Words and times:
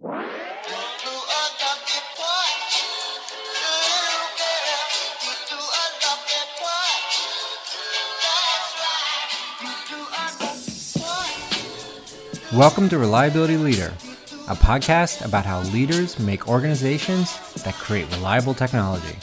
Welcome 0.00 0.30
to 12.90 12.98
Reliability 12.98 13.56
Leader, 13.56 13.92
a 14.46 14.54
podcast 14.54 15.24
about 15.24 15.44
how 15.44 15.62
leaders 15.72 16.20
make 16.20 16.48
organizations 16.48 17.36
that 17.64 17.74
create 17.74 18.08
reliable 18.12 18.54
technology. 18.54 19.16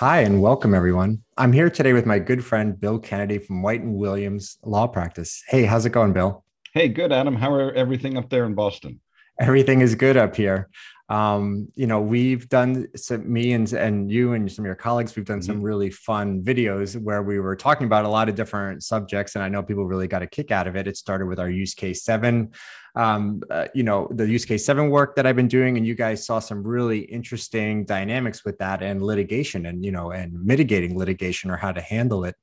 Hi, 0.00 0.20
and 0.20 0.42
welcome 0.42 0.74
everyone. 0.74 1.22
I'm 1.38 1.54
here 1.54 1.70
today 1.70 1.94
with 1.94 2.04
my 2.04 2.18
good 2.18 2.44
friend 2.44 2.78
Bill 2.78 2.98
Kennedy 2.98 3.38
from 3.38 3.62
White 3.62 3.80
and 3.80 3.94
Williams 3.94 4.58
Law 4.62 4.86
Practice. 4.86 5.42
Hey, 5.48 5.64
how's 5.64 5.86
it 5.86 5.90
going, 5.90 6.12
Bill? 6.12 6.44
Hey, 6.74 6.88
good, 6.88 7.12
Adam. 7.12 7.34
How 7.34 7.50
are 7.54 7.72
everything 7.72 8.18
up 8.18 8.28
there 8.28 8.44
in 8.44 8.54
Boston? 8.54 9.00
Everything 9.40 9.80
is 9.80 9.94
good 9.94 10.18
up 10.18 10.36
here 10.36 10.68
um, 11.08 11.68
you 11.74 11.86
know, 11.86 12.00
we've 12.00 12.48
done 12.48 12.88
some, 12.96 13.32
me 13.32 13.52
and, 13.52 13.72
and 13.72 14.10
you 14.10 14.32
and 14.32 14.50
some 14.50 14.64
of 14.64 14.66
your 14.66 14.74
colleagues, 14.74 15.14
we've 15.14 15.24
done 15.24 15.38
mm-hmm. 15.38 15.52
some 15.52 15.62
really 15.62 15.90
fun 15.90 16.42
videos 16.42 17.00
where 17.00 17.22
we 17.22 17.38
were 17.38 17.56
talking 17.56 17.86
about 17.86 18.04
a 18.04 18.08
lot 18.08 18.28
of 18.28 18.34
different 18.34 18.82
subjects. 18.82 19.34
And 19.34 19.44
I 19.44 19.48
know 19.48 19.62
people 19.62 19.86
really 19.86 20.08
got 20.08 20.22
a 20.22 20.26
kick 20.26 20.50
out 20.50 20.66
of 20.66 20.74
it. 20.74 20.86
It 20.86 20.96
started 20.96 21.26
with 21.26 21.38
our 21.38 21.50
use 21.50 21.74
case 21.74 22.02
seven 22.02 22.52
um, 22.96 23.42
uh, 23.50 23.66
you 23.74 23.82
know, 23.82 24.08
the 24.10 24.26
use 24.26 24.46
case 24.46 24.64
seven 24.64 24.88
work 24.88 25.16
that 25.16 25.26
I've 25.26 25.36
been 25.36 25.48
doing, 25.48 25.76
and 25.76 25.86
you 25.86 25.94
guys 25.94 26.24
saw 26.24 26.38
some 26.38 26.62
really 26.62 27.00
interesting 27.00 27.84
dynamics 27.84 28.42
with 28.42 28.56
that 28.58 28.82
and 28.82 29.02
litigation 29.02 29.66
and, 29.66 29.84
you 29.84 29.92
know, 29.92 30.12
and 30.12 30.32
mitigating 30.42 30.98
litigation 30.98 31.50
or 31.50 31.58
how 31.58 31.72
to 31.72 31.80
handle 31.82 32.24
it 32.24 32.36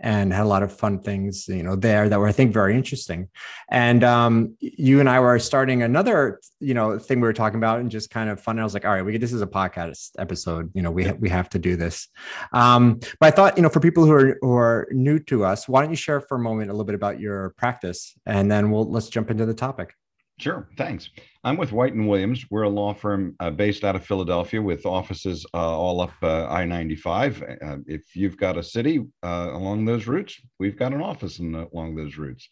and 0.00 0.32
had 0.32 0.44
a 0.44 0.48
lot 0.48 0.62
of 0.62 0.72
fun 0.72 1.00
things, 1.00 1.46
you 1.46 1.62
know, 1.62 1.76
there 1.76 2.08
that 2.08 2.18
were, 2.18 2.26
I 2.26 2.32
think, 2.32 2.54
very 2.54 2.74
interesting. 2.74 3.28
And 3.70 4.02
um, 4.02 4.56
you 4.60 5.00
and 5.00 5.10
I 5.10 5.20
were 5.20 5.38
starting 5.38 5.82
another, 5.82 6.40
you 6.58 6.72
know, 6.72 6.98
thing 6.98 7.20
we 7.20 7.28
were 7.28 7.34
talking 7.34 7.58
about 7.58 7.80
and 7.80 7.90
just 7.90 8.07
kind 8.08 8.30
of 8.30 8.40
fun. 8.40 8.58
I 8.58 8.64
was 8.64 8.74
like, 8.74 8.84
all 8.84 8.92
right, 8.92 9.04
we 9.04 9.16
this 9.18 9.32
is 9.32 9.42
a 9.42 9.46
podcast 9.46 10.10
episode, 10.18 10.70
you 10.74 10.82
know, 10.82 10.90
we, 10.90 11.10
we 11.12 11.28
have 11.28 11.48
to 11.50 11.58
do 11.58 11.76
this. 11.76 12.08
Um, 12.52 13.00
but 13.20 13.26
I 13.26 13.30
thought, 13.30 13.56
you 13.56 13.62
know, 13.62 13.68
for 13.68 13.80
people 13.80 14.04
who 14.04 14.12
are, 14.12 14.38
who 14.40 14.52
are 14.52 14.88
new 14.90 15.18
to 15.20 15.44
us, 15.44 15.68
why 15.68 15.82
don't 15.82 15.90
you 15.90 15.96
share 15.96 16.20
for 16.20 16.36
a 16.36 16.40
moment 16.40 16.70
a 16.70 16.72
little 16.72 16.84
bit 16.84 16.94
about 16.94 17.20
your 17.20 17.50
practice 17.50 18.14
and 18.26 18.50
then 18.50 18.70
we'll, 18.70 18.90
let's 18.90 19.08
jump 19.08 19.30
into 19.30 19.46
the 19.46 19.54
topic. 19.54 19.94
Sure, 20.38 20.68
thanks. 20.76 21.10
I'm 21.42 21.56
with 21.56 21.72
White 21.72 21.94
and 21.94 22.08
Williams. 22.08 22.46
We're 22.48 22.62
a 22.62 22.68
law 22.68 22.94
firm 22.94 23.34
uh, 23.40 23.50
based 23.50 23.82
out 23.82 23.96
of 23.96 24.04
Philadelphia 24.04 24.62
with 24.62 24.86
offices 24.86 25.44
uh, 25.52 25.56
all 25.56 26.00
up 26.00 26.12
uh, 26.22 26.46
I-95. 26.46 27.42
Uh, 27.60 27.76
if 27.86 28.14
you've 28.14 28.36
got 28.36 28.56
a 28.56 28.62
city 28.62 29.04
uh, 29.24 29.50
along 29.52 29.84
those 29.84 30.06
routes, 30.06 30.40
we've 30.60 30.78
got 30.78 30.92
an 30.92 31.02
office 31.02 31.40
in, 31.40 31.56
along 31.56 31.96
those 31.96 32.16
routes. 32.16 32.48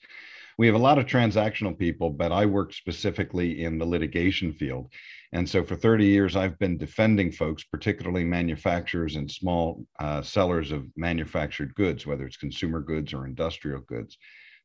We 0.59 0.67
have 0.67 0.75
a 0.75 0.79
lot 0.79 0.99
of 0.99 1.07
transactional 1.07 1.79
people, 1.79 2.11
but 2.11 2.33
I 2.33 2.47
work 2.47 2.73
specifically 2.73 3.63
in 3.63 3.79
the 3.79 3.85
litigation 3.85 4.53
field. 4.53 4.91
And 5.33 5.49
so 5.49 5.65
for 5.65 5.77
30 5.77 6.07
years, 6.07 6.37
I've 6.37 6.59
been 6.59 6.79
defending 6.79 7.33
folks, 7.33 7.65
particularly 7.65 8.25
manufacturers 8.25 9.17
and 9.17 9.31
small 9.31 9.85
uh, 9.99 10.23
sellers 10.23 10.73
of 10.73 10.87
manufactured 10.97 11.75
goods, 11.75 12.07
whether 12.07 12.27
it's 12.27 12.37
consumer 12.37 12.81
goods 12.81 13.13
or 13.13 13.27
industrial 13.27 13.81
goods. 13.81 14.17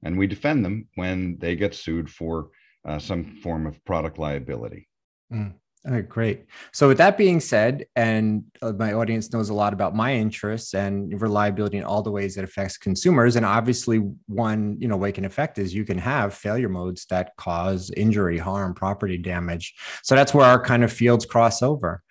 And 0.04 0.17
we 0.17 0.28
defend 0.28 0.64
them 0.64 0.88
when 0.95 1.38
they 1.39 1.56
get 1.56 1.76
sued 1.76 2.09
for 2.09 2.50
uh, 2.86 3.00
some 3.00 3.38
form 3.38 3.67
of 3.67 3.84
product 3.86 4.17
liability. 4.17 4.88
Mm. 5.32 5.54
All 5.84 5.94
right, 5.94 6.08
great. 6.08 6.46
So, 6.72 6.88
with 6.88 7.00
that 7.00 7.18
being 7.18 7.40
said, 7.40 7.88
and 7.96 8.44
uh, 8.62 8.72
my 8.74 8.94
audience 8.94 9.34
knows 9.34 9.50
a 9.50 9.54
lot 9.56 9.74
about 9.74 9.96
my 9.96 10.14
interests 10.14 10.76
and 10.76 11.20
reliability 11.20 11.78
in 11.78 11.84
all 11.84 12.04
the 12.04 12.12
ways 12.12 12.36
that 12.36 12.44
affects 12.44 12.78
consumers, 12.78 13.36
and 13.36 13.44
obviously, 13.44 13.98
one 14.28 14.78
you 14.80 14.88
know 14.88 14.96
way 14.96 15.12
can 15.12 15.26
affect 15.26 15.58
is 15.58 15.73
you 15.73 15.84
can 15.84 15.98
have 15.98 16.36
failure 16.36 16.70
modes 16.70 17.08
that 17.08 17.36
cause 17.36 17.90
injury, 17.98 18.38
harm, 18.38 18.76
property 18.76 19.17
damage. 19.17 19.73
So 20.04 20.14
that's 20.14 20.36
where 20.36 20.45
our 20.45 20.64
kind 20.64 20.83
of 20.83 20.94
fields 20.94 21.26
cross 21.26 21.64
over. 21.64 22.04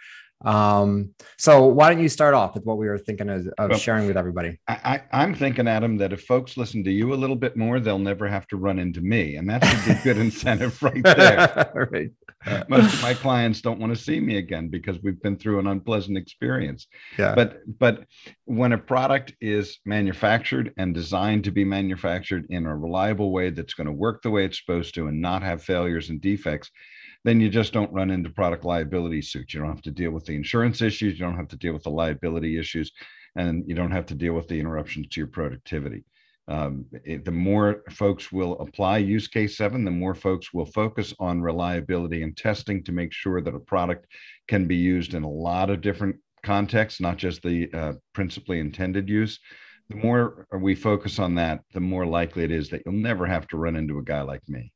Um, 0.42 1.14
so 1.38 1.66
why 1.66 1.92
don't 1.92 2.02
you 2.02 2.08
start 2.08 2.34
off 2.34 2.54
with 2.54 2.64
what 2.64 2.78
we 2.78 2.88
were 2.88 2.98
thinking 2.98 3.28
of, 3.28 3.46
of 3.58 3.70
well, 3.70 3.78
sharing 3.78 4.06
with 4.06 4.16
everybody? 4.16 4.58
I, 4.66 5.02
I, 5.12 5.22
am 5.22 5.34
thinking, 5.34 5.68
Adam, 5.68 5.98
that 5.98 6.12
if 6.12 6.22
folks 6.22 6.56
listen 6.56 6.82
to 6.84 6.90
you 6.90 7.12
a 7.12 7.16
little 7.16 7.36
bit 7.36 7.56
more, 7.56 7.78
they'll 7.78 7.98
never 7.98 8.26
have 8.26 8.46
to 8.48 8.56
run 8.56 8.78
into 8.78 9.02
me, 9.02 9.36
and 9.36 9.48
that 9.50 9.64
should 9.64 9.96
be 9.96 10.02
good 10.02 10.16
incentive 10.16 10.82
right 10.82 11.02
there. 11.02 11.70
right. 11.92 12.10
Uh, 12.46 12.64
most 12.68 12.94
of 12.94 13.02
my 13.02 13.12
clients 13.12 13.60
don't 13.60 13.78
want 13.78 13.94
to 13.94 14.02
see 14.02 14.18
me 14.18 14.38
again 14.38 14.68
because 14.68 14.98
we've 15.02 15.20
been 15.20 15.36
through 15.36 15.58
an 15.58 15.66
unpleasant 15.66 16.16
experience. 16.16 16.86
Yeah. 17.18 17.34
But 17.34 17.60
but 17.78 18.04
when 18.46 18.72
a 18.72 18.78
product 18.78 19.34
is 19.42 19.78
manufactured 19.84 20.72
and 20.78 20.94
designed 20.94 21.44
to 21.44 21.50
be 21.50 21.64
manufactured 21.64 22.46
in 22.48 22.64
a 22.64 22.74
reliable 22.74 23.30
way 23.30 23.50
that's 23.50 23.74
going 23.74 23.88
to 23.88 23.92
work 23.92 24.22
the 24.22 24.30
way 24.30 24.46
it's 24.46 24.58
supposed 24.58 24.94
to 24.94 25.08
and 25.08 25.20
not 25.20 25.42
have 25.42 25.62
failures 25.62 26.08
and 26.08 26.18
defects, 26.18 26.70
then 27.24 27.40
you 27.40 27.48
just 27.48 27.72
don't 27.72 27.92
run 27.92 28.10
into 28.10 28.30
product 28.30 28.64
liability 28.64 29.22
suits. 29.22 29.52
You 29.52 29.60
don't 29.60 29.70
have 29.70 29.82
to 29.82 29.90
deal 29.90 30.10
with 30.10 30.24
the 30.24 30.34
insurance 30.34 30.80
issues. 30.80 31.18
You 31.18 31.26
don't 31.26 31.36
have 31.36 31.48
to 31.48 31.56
deal 31.56 31.72
with 31.72 31.82
the 31.82 31.90
liability 31.90 32.58
issues, 32.58 32.92
and 33.36 33.64
you 33.66 33.74
don't 33.74 33.90
have 33.90 34.06
to 34.06 34.14
deal 34.14 34.32
with 34.34 34.48
the 34.48 34.58
interruptions 34.58 35.08
to 35.08 35.20
your 35.20 35.28
productivity. 35.28 36.04
Um, 36.48 36.86
it, 37.04 37.24
the 37.24 37.30
more 37.30 37.84
folks 37.90 38.32
will 38.32 38.58
apply 38.58 38.98
use 38.98 39.28
case 39.28 39.56
seven, 39.56 39.84
the 39.84 39.90
more 39.90 40.16
folks 40.16 40.52
will 40.52 40.66
focus 40.66 41.14
on 41.20 41.40
reliability 41.40 42.22
and 42.22 42.36
testing 42.36 42.82
to 42.84 42.92
make 42.92 43.12
sure 43.12 43.40
that 43.40 43.54
a 43.54 43.60
product 43.60 44.06
can 44.48 44.66
be 44.66 44.76
used 44.76 45.14
in 45.14 45.22
a 45.22 45.30
lot 45.30 45.70
of 45.70 45.80
different 45.80 46.16
contexts, 46.42 47.00
not 47.00 47.18
just 47.18 47.42
the 47.42 47.70
uh, 47.72 47.92
principally 48.14 48.58
intended 48.58 49.08
use. 49.08 49.38
The 49.90 49.96
more 49.96 50.46
we 50.58 50.74
focus 50.74 51.18
on 51.18 51.34
that, 51.36 51.60
the 51.72 51.80
more 51.80 52.06
likely 52.06 52.44
it 52.44 52.50
is 52.50 52.68
that 52.70 52.82
you'll 52.84 52.94
never 52.94 53.26
have 53.26 53.46
to 53.48 53.56
run 53.56 53.76
into 53.76 53.98
a 53.98 54.04
guy 54.04 54.22
like 54.22 54.42
me. 54.48 54.72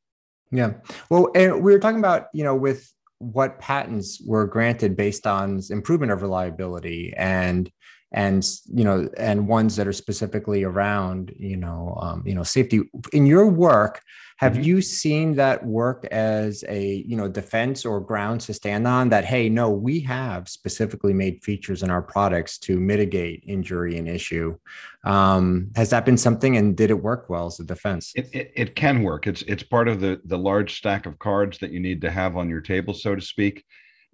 Yeah. 0.51 0.73
Well, 1.09 1.29
and 1.35 1.63
we 1.63 1.73
were 1.73 1.79
talking 1.79 1.99
about, 1.99 2.27
you 2.33 2.43
know, 2.43 2.55
with 2.55 2.91
what 3.19 3.59
patents 3.59 4.21
were 4.25 4.45
granted 4.45 4.95
based 4.95 5.25
on 5.25 5.61
improvement 5.69 6.11
of 6.11 6.21
reliability 6.21 7.13
and 7.15 7.71
and 8.11 8.47
you 8.73 8.83
know 8.83 9.09
and 9.17 9.47
ones 9.47 9.75
that 9.75 9.87
are 9.87 9.93
specifically 9.93 10.63
around 10.63 11.33
you 11.37 11.57
know 11.57 11.97
um, 12.01 12.23
you 12.25 12.35
know 12.35 12.43
safety. 12.43 12.81
In 13.13 13.25
your 13.25 13.47
work 13.47 14.01
have 14.37 14.53
mm-hmm. 14.53 14.63
you 14.63 14.81
seen 14.81 15.35
that 15.35 15.65
work 15.65 16.05
as 16.11 16.63
a 16.67 17.03
you 17.07 17.15
know 17.15 17.27
defense 17.27 17.85
or 17.85 18.01
grounds 18.01 18.45
to 18.45 18.53
stand 18.53 18.85
on 18.85 19.09
that 19.09 19.23
hey 19.23 19.47
no 19.47 19.69
we 19.69 19.99
have 20.01 20.49
specifically 20.49 21.13
made 21.13 21.41
features 21.43 21.83
in 21.83 21.89
our 21.89 22.01
products 22.01 22.57
to 22.59 22.79
mitigate 22.79 23.43
injury 23.47 23.97
and 23.97 24.07
issue? 24.07 24.57
Um, 25.03 25.71
has 25.75 25.89
that 25.91 26.05
been 26.05 26.17
something 26.17 26.57
and 26.57 26.75
did 26.75 26.89
it 26.89 27.01
work 27.01 27.29
well 27.29 27.45
as 27.45 27.59
a 27.59 27.63
defense? 27.63 28.11
It, 28.15 28.29
it, 28.33 28.51
it 28.55 28.75
can 28.75 29.03
work. 29.03 29.27
It's 29.27 29.41
it's 29.43 29.63
part 29.63 29.87
of 29.87 29.99
the 29.99 30.21
the 30.25 30.37
large 30.37 30.77
stack 30.77 31.05
of 31.05 31.19
cards 31.19 31.57
that 31.59 31.71
you 31.71 31.79
need 31.79 32.01
to 32.01 32.11
have 32.11 32.37
on 32.37 32.49
your 32.49 32.61
table 32.61 32.93
so 32.93 33.15
to 33.15 33.21
speak 33.21 33.63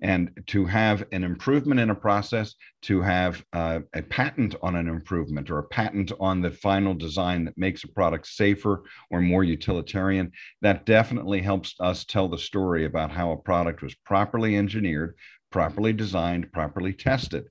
and 0.01 0.31
to 0.47 0.65
have 0.65 1.03
an 1.11 1.23
improvement 1.23 1.79
in 1.79 1.91
a 1.91 1.95
process, 1.95 2.55
to 2.81 3.01
have 3.01 3.43
uh, 3.53 3.79
a 3.93 4.01
patent 4.01 4.55
on 4.63 4.75
an 4.75 4.87
improvement 4.87 5.51
or 5.51 5.59
a 5.59 5.63
patent 5.63 6.11
on 6.19 6.41
the 6.41 6.51
final 6.51 6.93
design 6.93 7.45
that 7.45 7.57
makes 7.57 7.83
a 7.83 7.87
product 7.87 8.27
safer 8.27 8.83
or 9.11 9.21
more 9.21 9.43
utilitarian, 9.43 10.31
that 10.61 10.85
definitely 10.85 11.41
helps 11.41 11.75
us 11.79 12.03
tell 12.03 12.27
the 12.27 12.37
story 12.37 12.85
about 12.85 13.11
how 13.11 13.31
a 13.31 13.37
product 13.37 13.83
was 13.83 13.95
properly 14.05 14.57
engineered, 14.57 15.15
properly 15.51 15.93
designed, 15.93 16.51
properly 16.51 16.93
tested. 16.93 17.45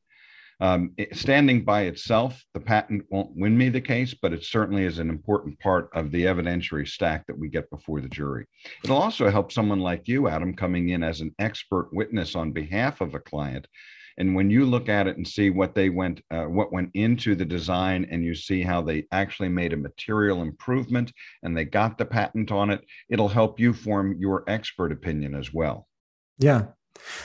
Um, 0.60 0.94
standing 1.12 1.64
by 1.64 1.82
itself, 1.82 2.44
the 2.52 2.60
patent 2.60 3.04
won't 3.10 3.34
win 3.34 3.56
me 3.56 3.70
the 3.70 3.80
case, 3.80 4.14
but 4.14 4.32
it 4.32 4.44
certainly 4.44 4.84
is 4.84 4.98
an 4.98 5.08
important 5.08 5.58
part 5.58 5.88
of 5.94 6.10
the 6.10 6.24
evidentiary 6.24 6.86
stack 6.86 7.26
that 7.26 7.38
we 7.38 7.48
get 7.48 7.70
before 7.70 8.00
the 8.00 8.08
jury. 8.08 8.46
It'll 8.84 8.98
also 8.98 9.30
help 9.30 9.52
someone 9.52 9.80
like 9.80 10.06
you, 10.06 10.28
Adam, 10.28 10.54
coming 10.54 10.90
in 10.90 11.02
as 11.02 11.22
an 11.22 11.34
expert 11.38 11.88
witness 11.92 12.34
on 12.36 12.52
behalf 12.52 13.00
of 13.00 13.14
a 13.14 13.20
client. 13.20 13.66
And 14.18 14.34
when 14.34 14.50
you 14.50 14.66
look 14.66 14.90
at 14.90 15.06
it 15.06 15.16
and 15.16 15.26
see 15.26 15.48
what 15.48 15.74
they 15.74 15.88
went, 15.88 16.20
uh, 16.30 16.44
what 16.44 16.72
went 16.72 16.90
into 16.92 17.34
the 17.34 17.44
design, 17.44 18.06
and 18.10 18.22
you 18.22 18.34
see 18.34 18.60
how 18.60 18.82
they 18.82 19.06
actually 19.12 19.48
made 19.48 19.72
a 19.72 19.78
material 19.78 20.42
improvement 20.42 21.10
and 21.42 21.56
they 21.56 21.64
got 21.64 21.96
the 21.96 22.04
patent 22.04 22.52
on 22.52 22.68
it, 22.68 22.84
it'll 23.08 23.28
help 23.28 23.58
you 23.58 23.72
form 23.72 24.16
your 24.18 24.44
expert 24.46 24.92
opinion 24.92 25.34
as 25.34 25.54
well. 25.54 25.86
Yeah, 26.38 26.66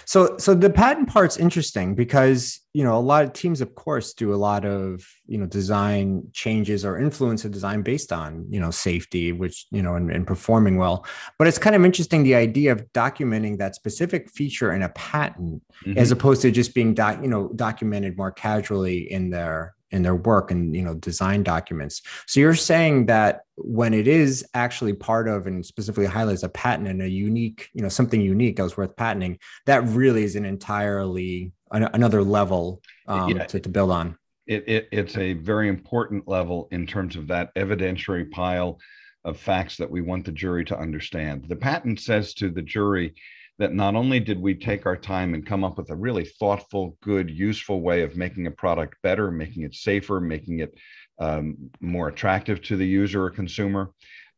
so, 0.05 0.37
so 0.37 0.53
the 0.53 0.69
patent 0.69 1.09
part's 1.09 1.37
interesting 1.37 1.95
because 1.95 2.59
you 2.73 2.83
know 2.83 2.97
a 2.97 2.99
lot 2.99 3.23
of 3.23 3.33
teams, 3.33 3.61
of 3.61 3.75
course, 3.75 4.13
do 4.13 4.33
a 4.33 4.35
lot 4.35 4.65
of 4.65 5.05
you 5.27 5.37
know 5.37 5.45
design 5.45 6.23
changes 6.33 6.85
or 6.85 6.97
influence 6.97 7.45
a 7.45 7.49
design 7.49 7.81
based 7.81 8.11
on 8.11 8.45
you 8.49 8.59
know 8.59 8.71
safety, 8.71 9.31
which 9.31 9.67
you 9.71 9.81
know 9.81 9.95
and, 9.95 10.11
and 10.11 10.27
performing 10.27 10.77
well. 10.77 11.05
But 11.37 11.47
it's 11.47 11.57
kind 11.57 11.75
of 11.75 11.85
interesting 11.85 12.23
the 12.23 12.35
idea 12.35 12.71
of 12.71 12.91
documenting 12.93 13.57
that 13.59 13.75
specific 13.75 14.29
feature 14.29 14.73
in 14.73 14.83
a 14.83 14.89
patent 14.89 15.61
mm-hmm. 15.85 15.97
as 15.97 16.11
opposed 16.11 16.41
to 16.41 16.51
just 16.51 16.73
being 16.73 16.93
doc, 16.93 17.19
you 17.21 17.27
know 17.27 17.49
documented 17.55 18.17
more 18.17 18.31
casually 18.31 19.11
in 19.11 19.29
their 19.29 19.74
in 19.91 20.03
their 20.03 20.15
work 20.15 20.51
and 20.51 20.75
you 20.75 20.81
know 20.81 20.93
design 20.95 21.43
documents 21.43 22.01
so 22.27 22.39
you're 22.39 22.55
saying 22.55 23.05
that 23.05 23.41
when 23.55 23.93
it 23.93 24.07
is 24.07 24.45
actually 24.53 24.93
part 24.93 25.27
of 25.27 25.47
and 25.47 25.65
specifically 25.65 26.05
highlights 26.05 26.43
a 26.43 26.49
patent 26.49 26.87
and 26.87 27.01
a 27.01 27.09
unique 27.09 27.69
you 27.73 27.81
know 27.81 27.89
something 27.89 28.21
unique 28.21 28.55
that 28.55 28.63
was 28.63 28.77
worth 28.77 28.95
patenting 28.95 29.37
that 29.65 29.83
really 29.87 30.23
is 30.23 30.35
an 30.35 30.45
entirely 30.45 31.51
an, 31.71 31.83
another 31.93 32.23
level 32.23 32.81
um, 33.07 33.29
yeah. 33.29 33.45
to, 33.45 33.59
to 33.59 33.69
build 33.69 33.91
on 33.91 34.17
it, 34.47 34.63
it, 34.67 34.87
it's 34.91 35.17
a 35.17 35.33
very 35.33 35.69
important 35.69 36.27
level 36.27 36.67
in 36.71 36.85
terms 36.85 37.15
of 37.15 37.27
that 37.27 37.53
evidentiary 37.55 38.29
pile 38.29 38.79
of 39.23 39.39
facts 39.39 39.77
that 39.77 39.89
we 39.89 40.01
want 40.01 40.23
the 40.23 40.31
jury 40.31 40.63
to 40.65 40.77
understand. 40.77 41.45
The 41.47 41.55
patent 41.55 41.99
says 41.99 42.33
to 42.35 42.49
the 42.49 42.61
jury 42.61 43.15
that 43.57 43.73
not 43.73 43.95
only 43.95 44.19
did 44.19 44.39
we 44.39 44.53
take 44.53 44.85
our 44.85 44.97
time 44.97 45.33
and 45.33 45.45
come 45.45 45.63
up 45.63 45.77
with 45.77 45.89
a 45.89 45.95
really 45.95 46.25
thoughtful, 46.25 46.97
good, 47.01 47.29
useful 47.29 47.81
way 47.81 48.01
of 48.01 48.17
making 48.17 48.47
a 48.47 48.51
product 48.51 48.95
better, 49.01 49.31
making 49.31 49.63
it 49.63 49.73
safer, 49.73 50.19
making 50.19 50.59
it 50.59 50.77
um, 51.19 51.71
more 51.79 52.09
attractive 52.09 52.61
to 52.63 52.75
the 52.75 52.85
user 52.85 53.23
or 53.23 53.29
consumer, 53.29 53.91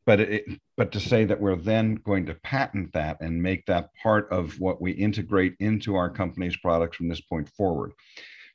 but 0.06 0.20
it, 0.20 0.46
but 0.78 0.92
to 0.92 1.00
say 1.00 1.26
that 1.26 1.42
we're 1.42 1.56
then 1.56 1.96
going 1.96 2.26
to 2.28 2.36
patent 2.36 2.94
that 2.94 3.18
and 3.22 3.42
make 3.42 3.66
that 3.66 3.90
part 4.02 4.32
of 4.32 4.60
what 4.60 4.82
we 4.82 4.92
integrate 4.92 5.56
into 5.60 5.96
our 5.96 6.10
company's 6.10 6.56
products 6.58 6.98
from 6.98 7.10
this 7.10 7.22
point 7.22 7.50
forward 7.50 7.92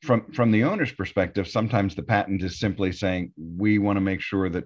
from 0.03 0.32
from 0.32 0.50
the 0.50 0.65
owner's 0.65 0.93
perspective, 0.93 1.49
sometimes 1.49 1.94
the 1.94 2.03
patent 2.03 2.43
is 2.43 2.58
simply 2.58 2.93
saying 2.93 3.32
we 3.37 3.79
want 3.79 3.97
to 3.97 4.00
make 4.00 4.20
sure 4.20 4.49
that 4.49 4.65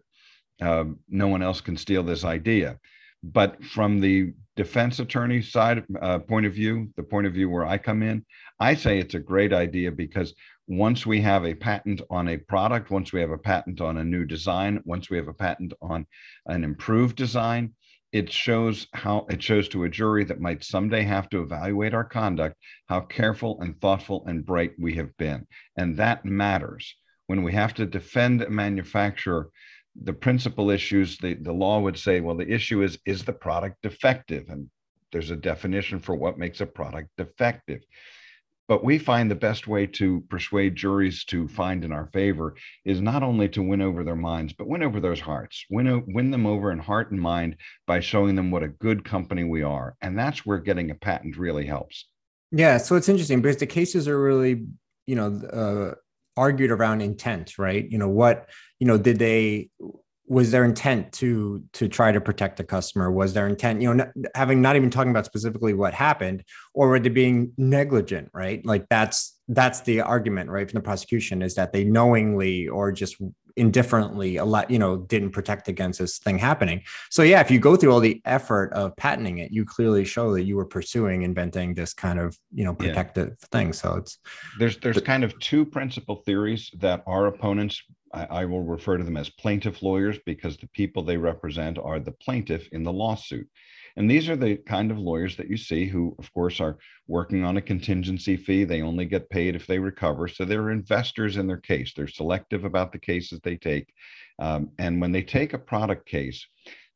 uh, 0.62 0.84
no 1.08 1.28
one 1.28 1.42
else 1.42 1.60
can 1.60 1.76
steal 1.76 2.02
this 2.02 2.24
idea. 2.24 2.78
But 3.22 3.62
from 3.62 4.00
the 4.00 4.32
defense 4.56 4.98
attorney 4.98 5.42
side 5.42 5.84
uh, 6.00 6.18
point 6.18 6.46
of 6.46 6.54
view, 6.54 6.88
the 6.96 7.02
point 7.02 7.26
of 7.26 7.34
view 7.34 7.48
where 7.50 7.66
I 7.66 7.78
come 7.78 8.02
in, 8.02 8.24
I 8.58 8.74
say 8.74 8.98
it's 8.98 9.14
a 9.14 9.20
great 9.20 9.52
idea 9.52 9.92
because 9.92 10.34
once 10.66 11.06
we 11.06 11.20
have 11.20 11.44
a 11.44 11.54
patent 11.54 12.00
on 12.10 12.28
a 12.28 12.38
product, 12.38 12.90
once 12.90 13.12
we 13.12 13.20
have 13.20 13.30
a 13.30 13.38
patent 13.38 13.80
on 13.80 13.98
a 13.98 14.04
new 14.04 14.24
design, 14.24 14.80
once 14.84 15.10
we 15.10 15.16
have 15.16 15.28
a 15.28 15.34
patent 15.34 15.74
on 15.80 16.06
an 16.46 16.64
improved 16.64 17.16
design, 17.16 17.74
it 18.12 18.32
shows 18.32 18.86
how 18.94 19.26
it 19.28 19.42
shows 19.42 19.68
to 19.68 19.84
a 19.84 19.88
jury 19.90 20.24
that 20.24 20.40
might 20.40 20.64
someday 20.64 21.02
have 21.02 21.28
to 21.28 21.42
evaluate 21.42 21.92
our 21.92 22.04
conduct 22.04 22.56
how 22.88 23.00
careful 23.00 23.60
and 23.60 23.78
thoughtful 23.80 24.24
and 24.26 24.46
bright 24.46 24.72
we 24.78 24.94
have 24.94 25.14
been. 25.18 25.46
And 25.76 25.96
that 25.98 26.24
matters. 26.24 26.96
When 27.26 27.42
we 27.42 27.52
have 27.52 27.74
to 27.74 27.86
defend 27.86 28.42
a 28.42 28.48
manufacturer 28.48 29.50
the 30.02 30.12
principal 30.12 30.70
issues 30.70 31.18
the, 31.18 31.34
the 31.34 31.52
law 31.52 31.80
would 31.80 31.98
say 31.98 32.20
well 32.20 32.36
the 32.36 32.50
issue 32.50 32.82
is 32.82 32.98
is 33.06 33.24
the 33.24 33.32
product 33.32 33.76
defective 33.82 34.48
and 34.48 34.68
there's 35.12 35.30
a 35.30 35.36
definition 35.36 35.98
for 36.00 36.14
what 36.14 36.38
makes 36.38 36.60
a 36.60 36.66
product 36.66 37.08
defective 37.16 37.80
but 38.68 38.82
we 38.82 38.98
find 38.98 39.30
the 39.30 39.36
best 39.36 39.68
way 39.68 39.86
to 39.86 40.22
persuade 40.28 40.74
juries 40.74 41.24
to 41.26 41.46
find 41.46 41.84
in 41.84 41.92
our 41.92 42.06
favor 42.12 42.56
is 42.84 43.00
not 43.00 43.22
only 43.22 43.48
to 43.50 43.62
win 43.62 43.80
over 43.80 44.02
their 44.02 44.16
minds, 44.16 44.52
but 44.52 44.66
win 44.66 44.82
over 44.82 44.98
those 44.98 45.20
hearts, 45.20 45.64
win, 45.70 46.02
win 46.08 46.32
them 46.32 46.46
over 46.46 46.72
in 46.72 46.78
heart 46.78 47.12
and 47.12 47.20
mind 47.20 47.56
by 47.86 48.00
showing 48.00 48.34
them 48.34 48.50
what 48.50 48.64
a 48.64 48.68
good 48.68 49.04
company 49.04 49.44
we 49.44 49.62
are. 49.62 49.94
And 50.02 50.18
that's 50.18 50.44
where 50.44 50.58
getting 50.58 50.90
a 50.90 50.96
patent 50.96 51.36
really 51.36 51.64
helps. 51.64 52.08
Yeah. 52.50 52.78
So 52.78 52.96
it's 52.96 53.08
interesting 53.08 53.40
because 53.40 53.58
the 53.58 53.66
cases 53.66 54.08
are 54.08 54.20
really, 54.20 54.66
you 55.06 55.14
know, 55.14 55.26
uh, 55.46 55.94
argued 56.36 56.70
around 56.70 57.00
intent, 57.00 57.58
right? 57.58 57.86
You 57.90 57.98
know, 57.98 58.08
what, 58.08 58.48
you 58.78 58.86
know, 58.86 58.98
did 58.98 59.18
they, 59.18 59.70
was 60.28 60.50
their 60.50 60.64
intent 60.64 61.12
to 61.12 61.62
to 61.72 61.88
try 61.88 62.10
to 62.10 62.20
protect 62.20 62.56
the 62.56 62.64
customer 62.64 63.10
was 63.10 63.32
their 63.32 63.46
intent 63.46 63.80
you 63.80 63.88
know 63.88 64.04
not, 64.04 64.28
having 64.34 64.60
not 64.60 64.76
even 64.76 64.90
talking 64.90 65.10
about 65.10 65.24
specifically 65.24 65.72
what 65.72 65.94
happened 65.94 66.42
or 66.74 66.88
were 66.88 66.98
they 66.98 67.08
being 67.08 67.52
negligent 67.56 68.28
right 68.34 68.64
like 68.66 68.84
that's 68.90 69.38
that's 69.48 69.80
the 69.82 70.00
argument 70.00 70.50
right 70.50 70.68
from 70.68 70.78
the 70.78 70.82
prosecution 70.82 71.42
is 71.42 71.54
that 71.54 71.72
they 71.72 71.84
knowingly 71.84 72.66
or 72.66 72.90
just 72.90 73.16
indifferently 73.56 74.36
a 74.36 74.44
lot 74.44 74.70
you 74.70 74.78
know 74.78 74.98
didn't 74.98 75.30
protect 75.30 75.66
against 75.68 75.98
this 75.98 76.18
thing 76.18 76.38
happening 76.38 76.82
so 77.10 77.22
yeah 77.22 77.40
if 77.40 77.50
you 77.50 77.58
go 77.58 77.74
through 77.74 77.92
all 77.92 78.00
the 78.00 78.20
effort 78.24 78.72
of 78.72 78.94
patenting 78.96 79.38
it 79.38 79.50
you 79.50 79.64
clearly 79.64 80.04
show 80.04 80.34
that 80.34 80.44
you 80.44 80.56
were 80.56 80.64
pursuing 80.64 81.22
inventing 81.22 81.72
this 81.74 81.94
kind 81.94 82.18
of 82.18 82.38
you 82.52 82.64
know 82.64 82.74
protective 82.74 83.28
yeah. 83.28 83.46
thing 83.50 83.72
so 83.72 83.94
it's 83.94 84.18
there's 84.58 84.76
there's 84.78 85.00
kind 85.00 85.24
of 85.24 85.38
two 85.38 85.64
principal 85.64 86.16
theories 86.16 86.70
that 86.78 87.02
our 87.06 87.26
opponents 87.26 87.82
I, 88.12 88.24
I 88.24 88.44
will 88.44 88.62
refer 88.62 88.96
to 88.96 89.04
them 89.04 89.16
as 89.16 89.28
plaintiff 89.28 89.82
lawyers 89.82 90.18
because 90.24 90.56
the 90.56 90.68
people 90.68 91.02
they 91.02 91.16
represent 91.16 91.78
are 91.78 92.00
the 92.00 92.12
plaintiff 92.12 92.68
in 92.72 92.82
the 92.82 92.92
lawsuit. 92.92 93.48
And 93.96 94.10
these 94.10 94.28
are 94.28 94.36
the 94.36 94.56
kind 94.56 94.90
of 94.90 94.98
lawyers 94.98 95.36
that 95.36 95.48
you 95.48 95.56
see 95.56 95.86
who, 95.86 96.14
of 96.18 96.32
course, 96.34 96.60
are 96.60 96.76
working 97.08 97.44
on 97.44 97.56
a 97.56 97.62
contingency 97.62 98.36
fee. 98.36 98.64
They 98.64 98.82
only 98.82 99.06
get 99.06 99.30
paid 99.30 99.56
if 99.56 99.66
they 99.66 99.78
recover. 99.78 100.28
So 100.28 100.44
they're 100.44 100.70
investors 100.70 101.36
in 101.36 101.46
their 101.46 101.56
case. 101.56 101.92
They're 101.94 102.06
selective 102.06 102.64
about 102.64 102.92
the 102.92 102.98
cases 102.98 103.40
they 103.42 103.56
take. 103.56 103.92
Um, 104.38 104.70
and 104.78 105.00
when 105.00 105.12
they 105.12 105.22
take 105.22 105.54
a 105.54 105.58
product 105.58 106.06
case, 106.06 106.46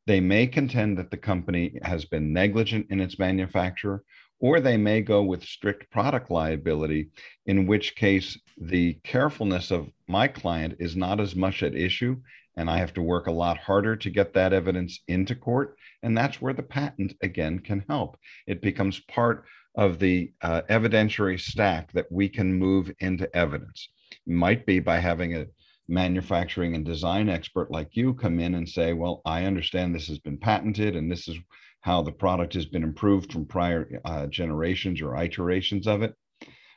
they 0.05 0.19
may 0.19 0.45
contend 0.45 0.97
that 0.97 1.09
the 1.09 1.17
company 1.17 1.79
has 1.83 2.05
been 2.05 2.33
negligent 2.33 2.87
in 2.89 2.99
its 2.99 3.17
manufacture 3.17 4.03
or 4.41 4.59
they 4.59 4.75
may 4.75 5.01
go 5.01 5.21
with 5.21 5.43
strict 5.43 5.89
product 5.91 6.31
liability, 6.31 7.09
in 7.45 7.67
which 7.67 7.95
case 7.95 8.37
the 8.57 8.93
carefulness 9.03 9.69
of 9.69 9.89
my 10.07 10.27
client 10.27 10.75
is 10.79 10.95
not 10.95 11.19
as 11.19 11.35
much 11.35 11.61
at 11.61 11.75
issue. 11.75 12.17
And 12.57 12.69
I 12.69 12.77
have 12.79 12.93
to 12.95 13.01
work 13.01 13.27
a 13.27 13.31
lot 13.31 13.57
harder 13.57 13.95
to 13.95 14.09
get 14.09 14.33
that 14.33 14.53
evidence 14.53 14.99
into 15.07 15.35
court. 15.35 15.77
And 16.03 16.17
that's 16.17 16.41
where 16.41 16.53
the 16.53 16.63
patent, 16.63 17.13
again, 17.21 17.59
can 17.59 17.85
help. 17.87 18.17
It 18.47 18.61
becomes 18.61 18.99
part 18.99 19.45
of 19.75 19.99
the 19.99 20.33
uh, 20.41 20.63
evidentiary 20.69 21.39
stack 21.39 21.91
that 21.93 22.11
we 22.11 22.27
can 22.27 22.53
move 22.53 22.91
into 22.99 23.33
evidence. 23.35 23.89
It 24.11 24.33
might 24.33 24.65
be 24.65 24.79
by 24.79 24.99
having 24.99 25.35
a 25.35 25.45
manufacturing 25.87 26.75
and 26.75 26.85
design 26.85 27.29
expert 27.29 27.71
like 27.71 27.95
you 27.95 28.13
come 28.13 28.39
in 28.39 28.55
and 28.55 28.67
say, 28.67 28.93
well, 28.93 29.21
I 29.25 29.45
understand 29.45 29.93
this 29.93 30.07
has 30.07 30.19
been 30.19 30.37
patented 30.37 30.95
and 30.95 31.11
this 31.11 31.27
is 31.27 31.37
how 31.81 32.01
the 32.01 32.11
product 32.11 32.53
has 32.53 32.65
been 32.65 32.83
improved 32.83 33.31
from 33.31 33.45
prior 33.45 33.89
uh, 34.05 34.27
generations 34.27 35.01
or 35.01 35.15
iterations 35.15 35.87
of 35.87 36.01
it. 36.01 36.15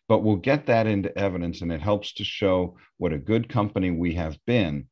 But 0.09 0.23
we'll 0.23 0.37
get 0.37 0.67
that 0.67 0.87
into 0.87 1.17
evidence, 1.17 1.63
and 1.63 1.73
it 1.73 1.81
helps 1.81 2.13
to 2.15 2.25
show 2.25 2.77
what 2.99 3.15
a 3.15 3.19
good 3.19 3.49
company 3.49 3.91
we 3.91 4.15
have 4.15 4.37
been, 4.47 4.89